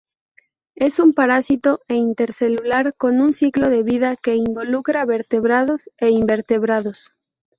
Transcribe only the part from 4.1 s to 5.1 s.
que involucra